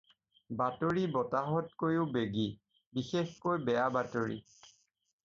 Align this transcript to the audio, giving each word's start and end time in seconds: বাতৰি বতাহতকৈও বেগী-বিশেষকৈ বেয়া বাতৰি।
বাতৰি 0.59 1.01
বতাহতকৈও 1.15 2.07
বেগী-বিশেষকৈ 2.15 3.61
বেয়া 3.69 3.85
বাতৰি। 3.99 4.39